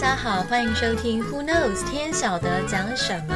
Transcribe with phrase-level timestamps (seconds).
[0.00, 3.34] 大家好，欢迎收听 Who Knows 天晓得讲什么。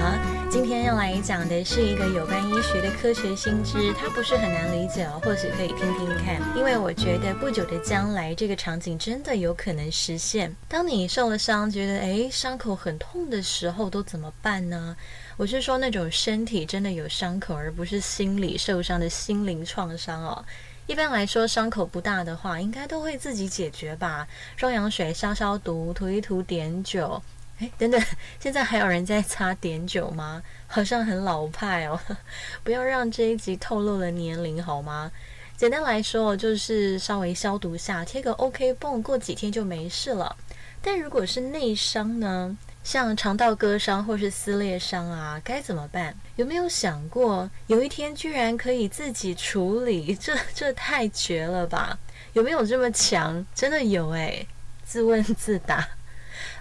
[0.51, 6.41] 今天要来讲的是一个有关医学的科学新知，它不是很难理解哦，或许可以听听看。
[6.57, 10.57] 因为我觉得不久的将来，这个场景真的有可能实现。
[10.67, 14.97] 当你受了伤，觉得诶伤口很痛的时候，都怎么办呢？
[15.37, 20.43] 我是说那种身体真的有伤口，而不是心理受伤的心灵创伤哦。
[20.87, 24.29] 一般来说，伤口不大的话，应该都会自己解决吧。
[24.55, 27.23] 双氧水消消毒，涂一涂碘酒。
[27.59, 28.03] 哎，等等，
[28.39, 30.43] 现在还有人在擦碘酒吗？
[30.67, 31.99] 好像很老派哦。
[32.63, 35.11] 不要让这一集透露了年龄好吗？
[35.57, 40.37] 简单来说，就是稍微消毒下，贴个 OK 绷，过几天就没事了。
[40.83, 42.59] 但如果是内伤呢？
[42.85, 46.15] 像肠道割伤或是撕裂伤啊，该怎么办？
[46.37, 50.15] 有没有想过，有一天居然可以自己处理？
[50.15, 51.99] 这这太绝了吧！
[52.35, 53.45] 有没有这么强？
[53.55, 54.47] 真的有诶，
[54.85, 55.89] 自问自答。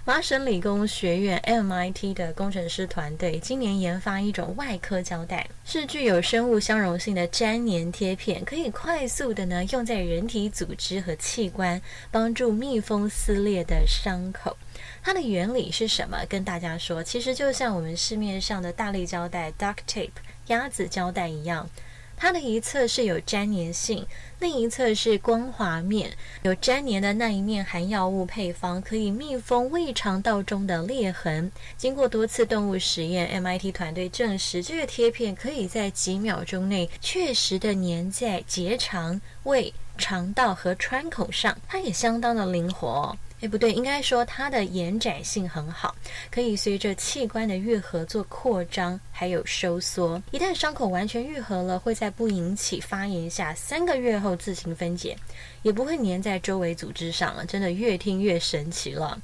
[0.02, 14.56] 麻省理工学院 MIT 的工程师团队今年研发一种外科胶带，是具有生物相容性的粘黏贴片，可以快速的呢用在人体组织和器官，帮助密封撕裂的伤口。
[15.02, 16.18] 它的原理是什么？
[16.28, 20.10] 跟大家说，其实就像我们市面上的大力胶带 （duct tape）、
[20.48, 21.68] 鸭子胶带一样，
[22.24, 24.06] 它的一侧是有粘黏性，
[24.38, 26.10] 另一侧是光滑面。
[26.40, 31.52] 有粘黏的那一面含药物配方，可以密封胃肠道中的裂痕。
[31.76, 43.14] 经过多次动物实验，MIT 团队证实，这个贴片可以在几秒钟内确实的粘在结肠、胃、肠道和穿孔上，它也相当的灵活。
[43.44, 45.94] 哎，不对，应该说它的延展性很好，
[46.30, 50.22] 可以随着器官的愈合做扩张，还有收缩。
[50.30, 55.14] 一旦伤口完全愈合了，会在不引起发炎下三个月后自行分解。
[55.60, 59.18] 也不会粘在周围组织上了，真的越听越神奇了。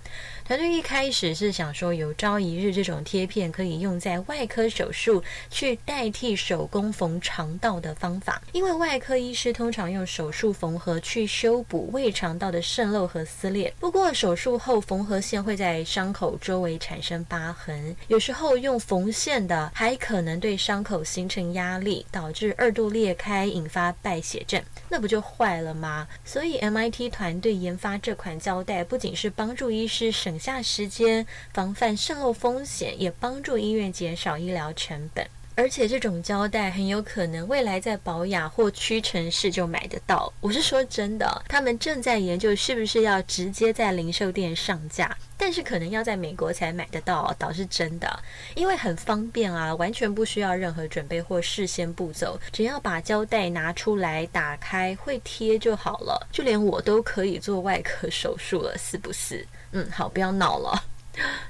[0.47, 8.41] 团队一开始是想说，有朝一日这种贴片可以用在外科手术，去代替手工缝肠道的方法。
[8.53, 13.73] 因为外科医师通常用手术缝合去修补胃肠道的渗漏和撕裂。
[13.79, 26.09] 不过手术后缝合线会在伤口周围产生疤痕，有时候用缝线的还可能对伤口形成压力，导致二度裂开，引发败血症，那不就坏了吗？
[26.25, 35.27] 所以，MIT 团队研发这款胶带，不仅是帮助医师省下时间、防范渗漏风险，也帮助医院减少医疗成本。
[35.61, 40.33] 而且，这种胶带很有可能未来在保养或屈臣氏就买得到。
[40.41, 45.15] 我是说真的，他们正在研究是不是要直接在零售店上架。
[45.37, 48.23] 但是可能要在美国才买得到，倒是真的，
[48.55, 59.47] 因为很方便啊，完全不需要任何准备或事先步骤，只要把胶带拿出来打开会贴就好了，就连我都可以做外科手术了，是不是？
[59.73, 60.83] 嗯，好，不要闹了。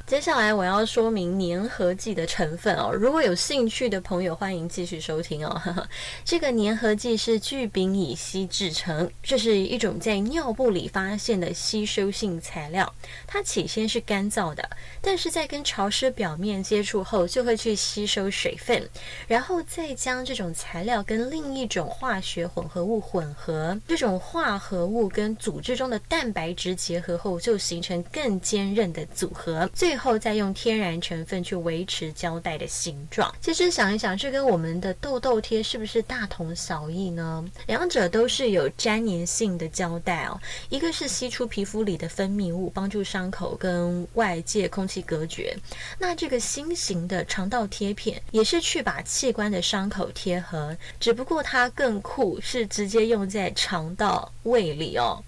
[0.07, 2.91] 接下来我要说明粘合剂的成分哦。
[2.93, 5.87] 如果有兴趣的朋友，欢迎继续收听哦。
[6.25, 12.93] 这个粘合剂是聚丙乙烯制成，这是一种在尿布里发现的吸收性材料。
[13.27, 14.69] 它起先是干燥的，
[15.01, 18.83] 但是在跟潮湿表面接触后，就会去吸收水分，
[19.29, 23.79] 然后再将这种材料跟另一种化学混合物混合。
[23.87, 29.50] 这种化合物跟组织中的蛋白质结合后，就形成更坚韧的组合。
[29.75, 33.33] 最后再用天然成分去维持胶带的形状。
[33.41, 37.45] 其实想一想，这跟我们的痘痘贴是不是大同小异呢？
[37.67, 40.41] 两者都是有粘黏性的胶带哦。
[40.69, 45.57] 一个是吸出皮肤里的分泌物，帮助伤口跟外界空气隔绝。
[45.99, 55.23] 那这个新型的肠道贴片也是去把器官的伤口贴合，只不过它更酷，是直接用在肠道胃里哦。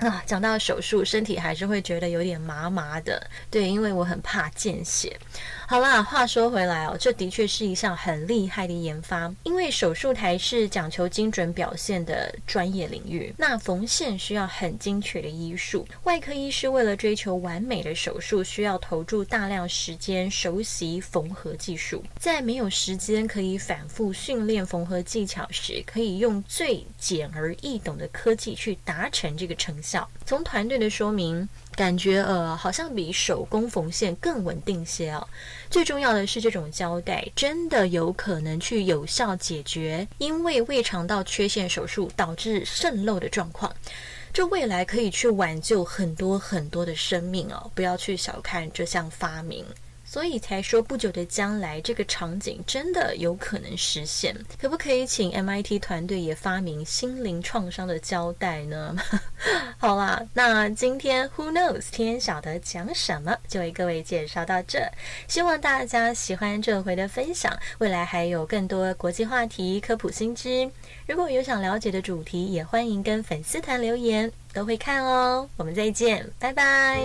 [0.00, 3.22] 啊，讲到手术，身体还是会觉得有点麻麻的。
[3.50, 5.14] 对，因为我很怕见血。
[5.66, 15.86] 好啦，话说回来哦，这的确是一项很厉害的研发，因为手术台是讲求精准表现的专业领域，那缝线需要很精确的医术。
[16.04, 29.89] 外科医师为了追求完美的手术，需要投注大量时间熟悉缝合技术，在没有时间可以反复训练缝合技巧时，可以用最简而易懂的科技去达成这个成效。
[30.26, 31.48] 从团队的说明。
[31.76, 35.26] 感觉呃，好像比手工缝线更稳定些哦。
[35.70, 43.74] 最重要的是，这种胶带真的有可能去有效解决因为胃肠道缺陷手术导致渗漏的状况。
[44.30, 47.70] 这未来可以去挽救很多很多的生命哦！
[47.74, 49.64] 不要去小看这项发明。
[50.10, 54.36] 所以才说不久的将来这个场景真的有可能实现。
[54.60, 58.96] 可不可以请 MIT 团队也发明心灵创伤的胶带呢？
[59.78, 64.80] 好啦，那今天 Who knows 天晓得讲什么，就为各位介绍到这。
[65.28, 70.68] 希望大家喜欢这回的分享，未来还有更多国际话题、科普新知。
[71.06, 75.48] 如果有想了解的主题，也欢迎跟粉丝团留言，都会看哦。
[75.56, 77.00] 我们再见，拜拜。